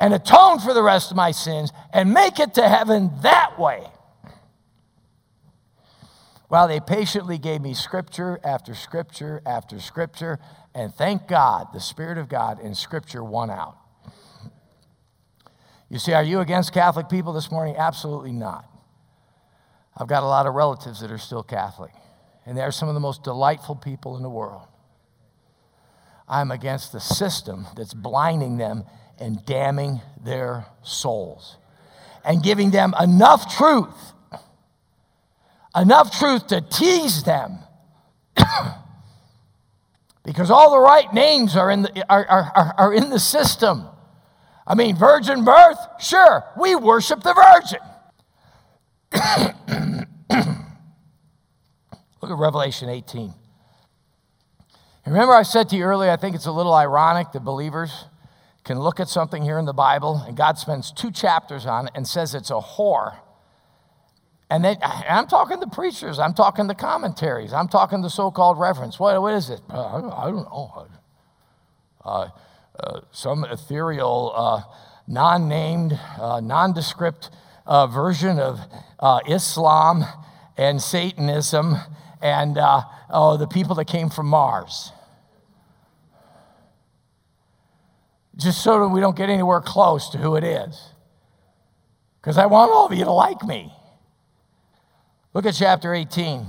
[0.00, 3.84] and atone for the rest of my sins and make it to heaven that way.
[6.48, 10.40] Well, they patiently gave me scripture after scripture after scripture,
[10.74, 13.76] and thank God the Spirit of God in scripture won out.
[15.88, 17.76] You see, are you against Catholic people this morning?
[17.76, 18.64] Absolutely not.
[19.96, 21.92] I've got a lot of relatives that are still Catholic,
[22.46, 24.66] and they're some of the most delightful people in the world.
[26.26, 28.84] I'm against the system that's blinding them
[29.20, 31.56] and damning their souls
[32.24, 34.12] and giving them enough truth,
[35.74, 37.58] enough truth to tease them.
[40.24, 43.86] because all the right names are in the, are, are, are in the system.
[44.66, 47.80] I mean, virgin birth, sure, we worship the virgin.
[52.22, 53.34] Look at Revelation 18.
[55.06, 58.04] Remember, I said to you earlier, I think it's a little ironic that believers
[58.64, 61.92] can look at something here in the Bible and God spends two chapters on it
[61.94, 63.18] and says it's a whore.
[64.50, 68.58] And then I'm talking to preachers, I'm talking to commentaries, I'm talking to so called
[68.58, 68.98] reference.
[68.98, 69.60] What, what is it?
[69.70, 70.88] Uh, I, don't, know.
[72.04, 72.28] Uh,
[72.78, 74.62] uh, some ethereal, uh,
[75.06, 77.30] non named, uh, nondescript
[77.66, 78.58] uh, version of
[79.28, 80.04] Islam
[80.56, 81.76] and Satanism
[82.20, 82.58] and
[83.10, 84.92] oh, the people that came from Mars.
[88.40, 90.80] Just so that we don't get anywhere close to who it is.
[92.20, 93.72] Because I want all of you to like me.
[95.34, 96.46] Look at chapter 18.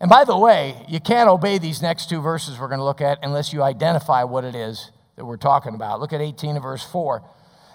[0.00, 3.00] And by the way, you can't obey these next two verses we're going to look
[3.00, 6.00] at unless you identify what it is that we're talking about.
[6.00, 7.22] Look at 18 and verse 4.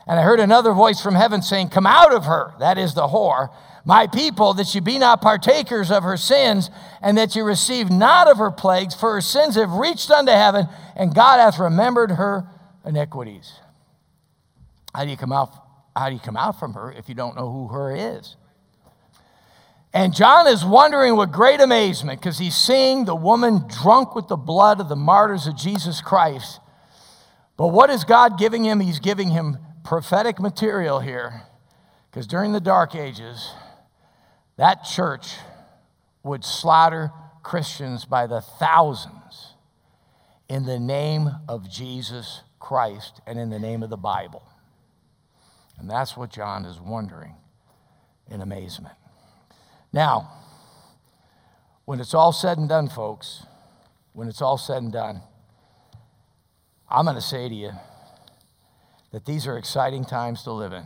[0.08, 3.08] And I heard another voice from heaven saying, Come out of her, that is the
[3.08, 3.50] whore,
[3.86, 6.70] my people, that you be not partakers of her sins,
[7.02, 10.68] and that you receive not of her plagues, for her sins have reached unto heaven,
[10.96, 12.46] and God hath remembered her
[12.88, 13.54] iniquities.
[14.96, 15.52] How do you come out?
[15.96, 18.36] How do you come out from her if you don't know who her is?
[19.94, 24.36] And John is wondering with great amazement because he's seeing the woman drunk with the
[24.36, 26.60] blood of the martyrs of Jesus Christ.
[27.56, 28.80] But what is God giving him?
[28.80, 31.44] He's giving him prophetic material here
[32.12, 33.52] because during the Dark Ages,
[34.58, 35.36] that church
[36.24, 39.54] would slaughter Christians by the thousands
[40.50, 44.44] in the name of Jesus Christ and in the name of the Bible.
[45.80, 47.36] And that's what John is wondering
[48.30, 48.96] in amazement.
[49.94, 50.30] Now,
[51.86, 53.46] when it's all said and done, folks,
[54.12, 55.22] when it's all said and done,
[56.90, 57.72] I'm going to say to you
[59.14, 60.86] that these are exciting times to live in.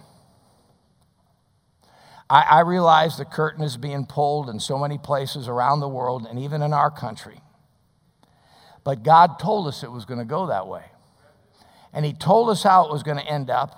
[2.29, 6.27] I, I realize the curtain is being pulled in so many places around the world
[6.29, 7.41] and even in our country.
[8.83, 10.83] But God told us it was going to go that way.
[11.93, 13.77] And He told us how it was going to end up.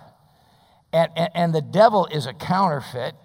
[0.92, 3.16] And, and, and, the devil is a counterfeit,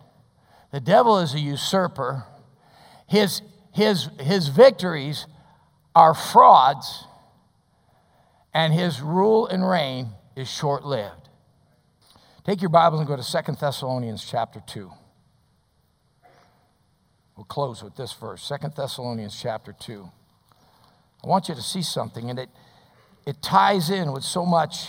[0.72, 2.24] the devil is a usurper.
[3.06, 5.26] His, his, his victories
[5.94, 7.04] are frauds,
[8.54, 11.28] and his rule and reign is short lived.
[12.44, 14.90] Take your Bibles and go to Second Thessalonians chapter 2.
[17.36, 20.10] We'll close with this verse, Second Thessalonians chapter 2.
[21.22, 22.48] I want you to see something, and it,
[23.28, 24.88] it ties in with so much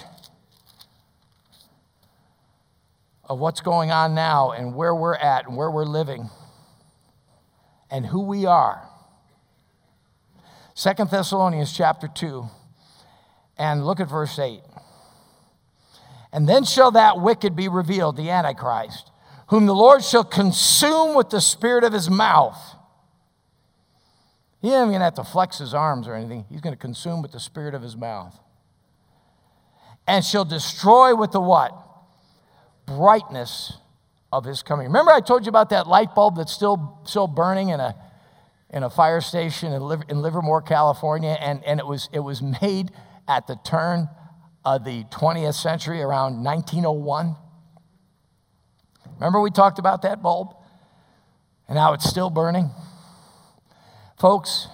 [3.26, 6.30] of what's going on now and where we're at and where we're living
[7.92, 8.88] and who we are.
[10.74, 12.46] Second Thessalonians chapter 2,
[13.58, 14.62] and look at verse 8.
[16.32, 19.12] And then shall that wicked be revealed, the Antichrist,
[19.48, 22.58] whom the Lord shall consume with the spirit of his mouth.
[24.62, 26.46] He ain't going to have to flex his arms or anything.
[26.50, 28.38] He's going to consume with the spirit of his mouth.
[30.06, 31.72] And shall destroy with the what?
[32.86, 33.74] Brightness
[34.34, 34.88] of his coming.
[34.88, 37.96] Remember, I told you about that light bulb that's still, still burning in a,
[38.70, 42.92] in a fire station in, in Livermore, California, and, and it, was, it was made
[43.28, 44.10] at the turn
[44.66, 47.36] of the 20th century, around 1901.
[49.16, 50.54] Remember, we talked about that bulb
[51.68, 52.72] and how it's still burning?
[54.20, 54.68] Folks,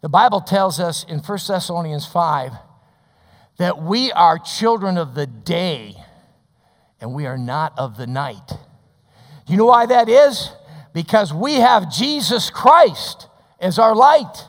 [0.00, 2.52] the Bible tells us in 1 Thessalonians 5
[3.58, 5.94] that we are children of the day
[7.00, 8.48] and we are not of the night.
[8.48, 10.50] Do you know why that is?
[10.92, 13.28] Because we have Jesus Christ
[13.60, 14.44] as our light.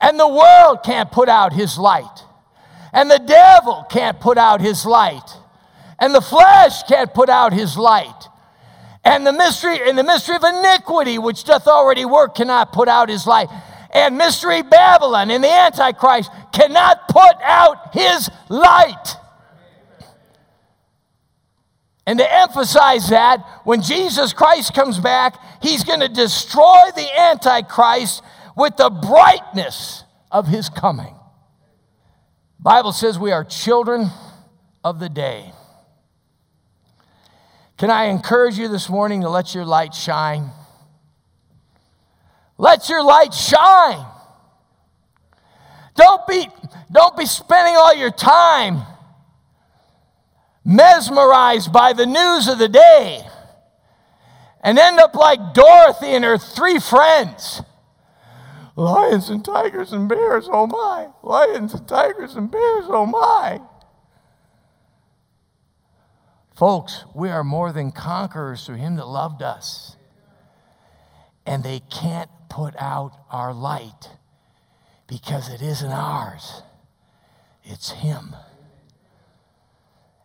[0.00, 2.24] And the world can't put out his light.
[2.92, 5.36] And the devil can't put out his light.
[5.98, 8.28] And the flesh can't put out his light.
[9.08, 13.08] And the mystery and the mystery of iniquity which doth already work cannot put out
[13.08, 13.48] his light.
[13.90, 19.16] And mystery Babylon and the Antichrist cannot put out his light.
[22.06, 28.22] And to emphasize that, when Jesus Christ comes back, he's going to destroy the Antichrist
[28.58, 31.14] with the brightness of his coming.
[32.60, 34.10] Bible says we are children
[34.84, 35.52] of the day.
[37.78, 40.50] Can I encourage you this morning to let your light shine?
[42.58, 44.04] Let your light shine.
[45.94, 46.48] Don't be,
[46.90, 48.82] don't be spending all your time
[50.64, 53.22] mesmerized by the news of the day
[54.60, 57.62] and end up like Dorothy and her three friends.
[58.74, 61.08] Lions and tigers and bears, oh my.
[61.22, 63.60] Lions and tigers and bears, oh my.
[66.58, 69.94] Folks, we are more than conquerors through him that loved us.
[71.46, 74.10] And they can't put out our light
[75.06, 76.62] because it isn't ours,
[77.62, 78.34] it's him.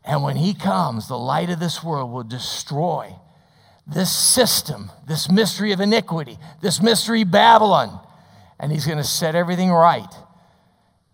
[0.03, 3.13] And when he comes, the light of this world will destroy
[3.85, 7.99] this system, this mystery of iniquity, this mystery Babylon,
[8.59, 10.13] and he's going to set everything right.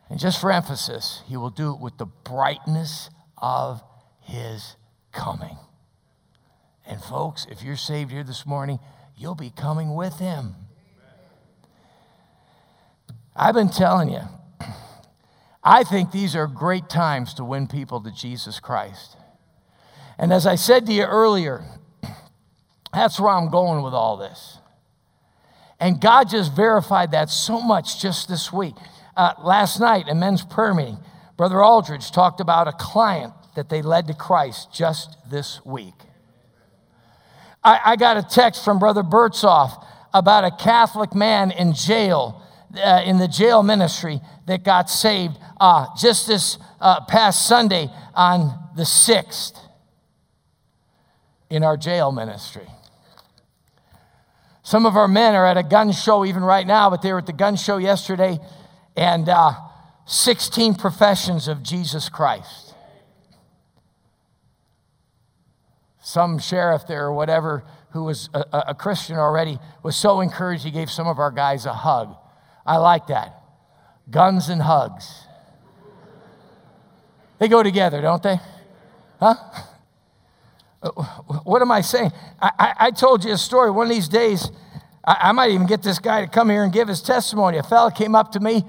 [0.09, 3.83] And just for emphasis, he will do it with the brightness of
[4.21, 4.77] his
[5.11, 5.57] coming.
[6.85, 8.79] And folks, if you're saved here this morning,
[9.15, 10.55] you'll be coming with him.
[13.35, 14.21] I've been telling you,
[15.63, 19.17] I think these are great times to win people to Jesus Christ.
[20.17, 21.63] And as I said to you earlier,
[22.93, 24.57] that's where I'm going with all this.
[25.79, 28.75] And God just verified that so much just this week.
[29.15, 30.97] Uh, last night, in men's prayer meeting,
[31.37, 35.93] Brother Aldridge talked about a client that they led to Christ just this week.
[37.63, 42.41] I, I got a text from Brother Bertzoff about a Catholic man in jail,
[42.75, 48.57] uh, in the jail ministry, that got saved uh, just this uh, past Sunday on
[48.75, 49.59] the 6th
[51.49, 52.67] in our jail ministry.
[54.63, 57.19] Some of our men are at a gun show even right now, but they were
[57.19, 58.39] at the gun show yesterday,
[58.95, 59.53] and uh,
[60.05, 62.68] 16 professions of Jesus Christ.
[66.09, 70.71] Some sheriff there or whatever who was a, a Christian already was so encouraged he
[70.71, 72.15] gave some of our guys a hug.
[72.65, 73.39] I like that.
[74.09, 75.07] Guns and hugs.
[77.37, 78.39] They go together, don't they?
[79.19, 79.35] Huh?
[81.43, 82.11] What am I saying?
[82.41, 83.69] I, I, I told you a story.
[83.69, 84.49] One of these days,
[85.05, 87.57] I, I, might even get this guy to come here and give his testimony.
[87.57, 88.63] A fellow came up to me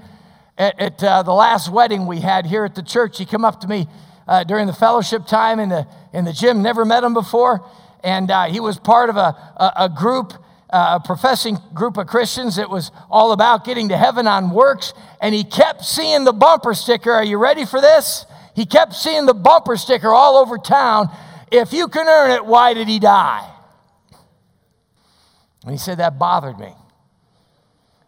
[0.57, 3.17] at, at uh, the last wedding we had here at the church.
[3.17, 3.87] He came up to me
[4.31, 7.69] uh, during the fellowship time in the, in the gym, never met him before.
[8.01, 10.33] And uh, he was part of a, a, a group
[10.69, 14.93] uh, a professing group of Christians that was all about getting to heaven on works,
[15.19, 17.11] and he kept seeing the bumper sticker.
[17.11, 18.25] Are you ready for this?
[18.55, 21.09] He kept seeing the bumper sticker all over town.
[21.51, 23.45] If you can earn it, why did he die?
[25.65, 26.73] And he said that bothered me.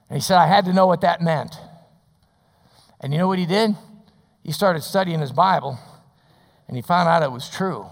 [0.09, 1.57] And he said I had to know what that meant.
[3.01, 3.75] And you know what he did?
[4.41, 5.77] He started studying his Bible
[6.73, 7.85] and he found out it was true.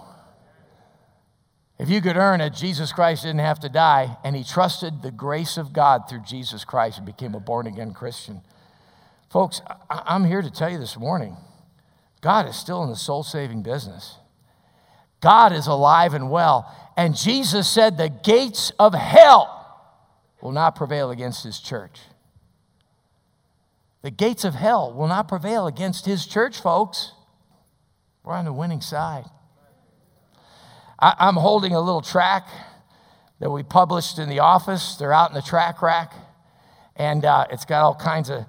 [1.77, 5.11] If you could earn it, Jesus Christ didn't have to die, and he trusted the
[5.11, 8.41] grace of God through Jesus Christ and became a born again Christian.
[9.29, 11.37] Folks, I'm here to tell you this morning
[12.21, 14.17] God is still in the soul saving business.
[15.19, 16.75] God is alive and well.
[16.97, 19.93] And Jesus said, The gates of hell
[20.41, 21.99] will not prevail against his church.
[24.01, 27.11] The gates of hell will not prevail against his church, folks.
[28.23, 29.25] We're on the winning side.
[30.99, 32.49] I, am holding a little tract
[33.39, 34.95] that we published in the office.
[34.95, 36.13] They're out in the tract rack,
[36.95, 38.45] and uh, it's got all kinds of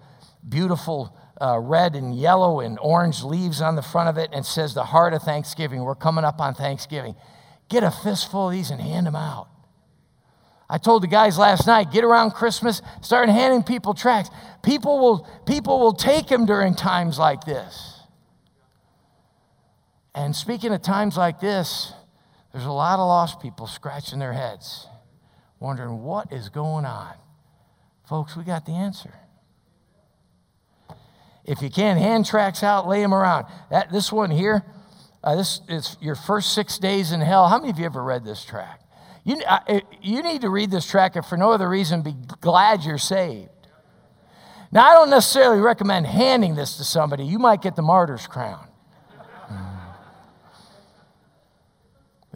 [0.46, 4.74] beautiful uh, red and yellow and orange leaves on the front of it, and says,
[4.74, 5.82] The heart of Thanksgiving.
[5.82, 7.16] We're coming up on Thanksgiving.
[7.70, 9.48] Get a fistful of these and hand them out.
[10.68, 14.30] I told the guys last night, get around Christmas, start handing people tracts.
[14.62, 17.91] People will, people will take them during times like this.
[20.14, 21.92] And speaking of times like this,
[22.52, 24.86] there's a lot of lost people scratching their heads,
[25.58, 27.14] wondering what is going on.
[28.06, 29.14] Folks, we got the answer.
[31.44, 33.46] If you can't hand tracts out, lay them around.
[33.70, 34.62] That, this one here,
[35.24, 37.48] uh, this is your first six days in hell.
[37.48, 38.84] How many of you ever read this tract?
[39.24, 42.82] You, uh, you need to read this tract, if for no other reason, be glad
[42.82, 43.48] you're saved.
[44.70, 47.24] Now, I don't necessarily recommend handing this to somebody.
[47.24, 48.68] You might get the martyr's crown.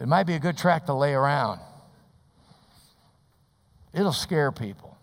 [0.01, 1.61] It might be a good tract to lay around.
[3.95, 4.97] It'll scare people.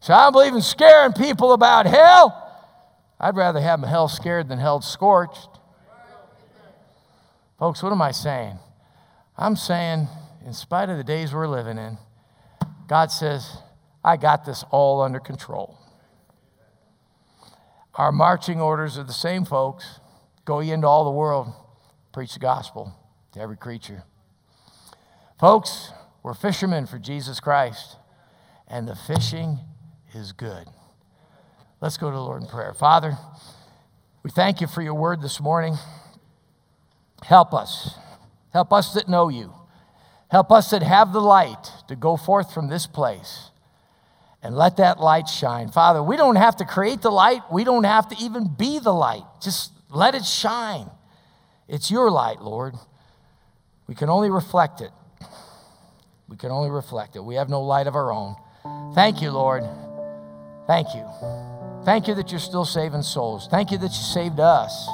[0.00, 2.36] So I don't believe in scaring people about hell.
[3.18, 5.48] I'd rather have them hell scared than hell scorched.
[7.58, 8.58] Folks, what am I saying?
[9.36, 10.08] I'm saying
[10.44, 11.98] in spite of the days we're living in,
[12.86, 13.58] God says,
[14.02, 15.78] I got this all under control.
[17.94, 20.00] Our marching orders are the same, folks.
[20.44, 21.52] Go ye into all the world,
[22.12, 22.94] preach the gospel
[23.32, 24.04] to every creature.
[25.38, 27.96] Folks, we're fishermen for Jesus Christ,
[28.68, 29.58] and the fishing
[30.14, 30.66] is good.
[31.80, 32.74] Let's go to the Lord in prayer.
[32.74, 33.16] Father,
[34.22, 35.76] we thank you for your word this morning.
[37.22, 37.94] Help us.
[38.52, 39.54] Help us that know you.
[40.30, 43.50] Help us that have the light to go forth from this place
[44.42, 45.68] and let that light shine.
[45.68, 48.92] Father, we don't have to create the light, we don't have to even be the
[48.92, 49.24] light.
[49.42, 50.90] Just let it shine.
[51.68, 52.74] It's your light, Lord.
[53.90, 54.92] We can only reflect it.
[56.28, 57.24] We can only reflect it.
[57.24, 58.36] We have no light of our own.
[58.94, 59.64] Thank you, Lord.
[60.68, 61.04] Thank you.
[61.84, 63.48] Thank you that you're still saving souls.
[63.50, 64.86] Thank you that you saved us.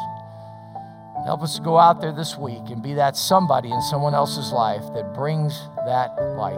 [1.26, 4.51] Help us to go out there this week and be that somebody in someone else's
[4.51, 5.53] life that brings
[5.84, 6.57] that light.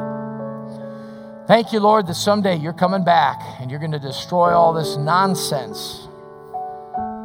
[1.48, 4.96] Thank you, Lord, that someday you're coming back and you're going to destroy all this
[4.96, 6.06] nonsense,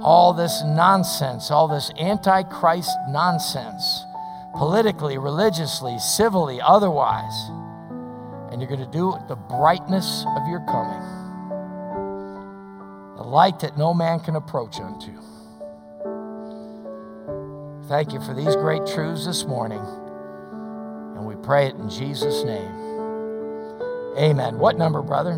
[0.02, 4.06] all this nonsense, all this antichrist nonsense,
[4.56, 7.50] politically, religiously, civilly, otherwise.
[8.52, 11.02] And you're going to do it with the brightness of your coming,
[13.18, 15.12] the light that no man can approach unto.
[17.88, 19.82] Thank you for these great truths this morning.
[21.16, 22.72] And we pray it in Jesus' name.
[24.18, 24.60] Amen.
[24.60, 25.38] What number, brother?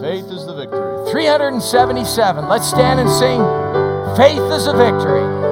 [0.00, 1.10] Faith is the victory.
[1.10, 2.48] 377.
[2.48, 3.40] Let's stand and sing
[4.16, 5.45] Faith is a victory.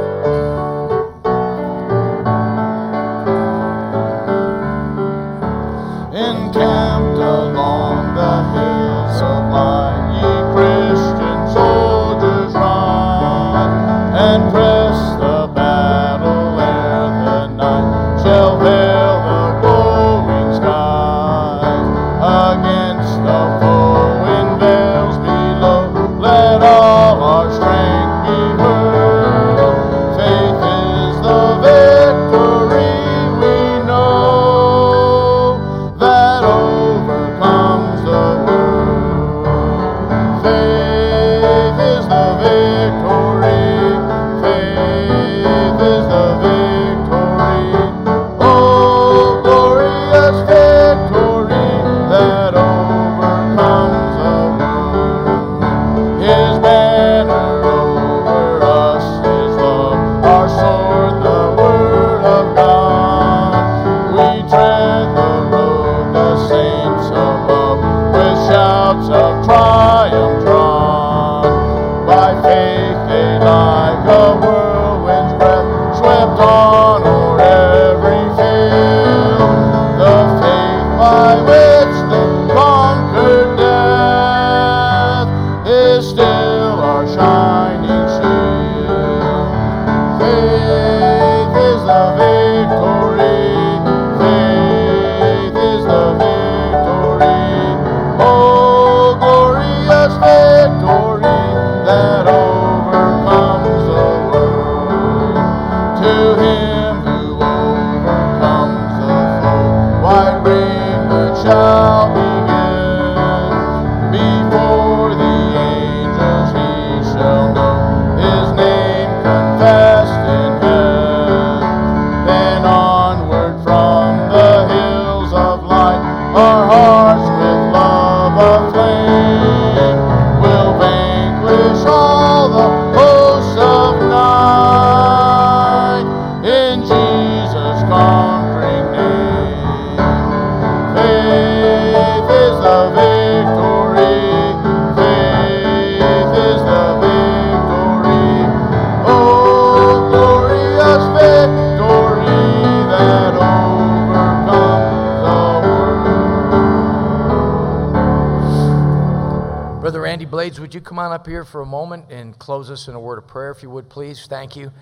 [161.14, 163.70] Up here for a moment and close us in a word of prayer, if you
[163.70, 164.26] would, please?
[164.26, 164.72] Thank you.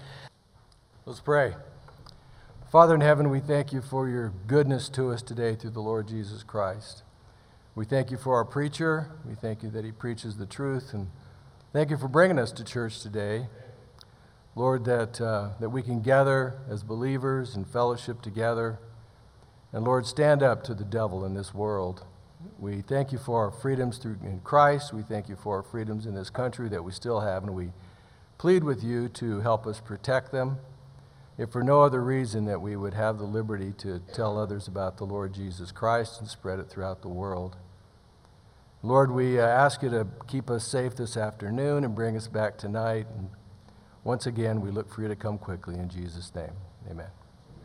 [1.05, 1.55] Let's pray.
[2.71, 6.09] Father in heaven, we thank you for your goodness to us today through the Lord
[6.09, 7.03] Jesus Christ.
[7.75, 9.11] We thank you for our preacher.
[9.29, 10.95] We thank you that he preaches the truth.
[10.95, 11.11] And
[11.75, 13.49] thank you for bringing us to church today.
[14.57, 18.79] Lord, that, uh, that we can gather as believers and fellowship together.
[19.71, 22.07] And Lord, stand up to the devil in this world.
[22.59, 24.93] We thank you for our freedoms through in Christ.
[24.93, 27.43] We thank you for our freedoms in this country that we still have.
[27.43, 27.71] And we
[28.39, 30.59] plead with you to help us protect them
[31.39, 34.99] if for no other reason that we would have the liberty to tell others about
[34.99, 37.57] the Lord Jesus Christ and spread it throughout the world.
[38.83, 42.59] Lord, we uh, ask you to keep us safe this afternoon and bring us back
[42.59, 43.07] tonight.
[43.17, 43.31] And
[44.03, 46.53] once again, we look for you to come quickly in Jesus' name.
[46.91, 47.22] Amen.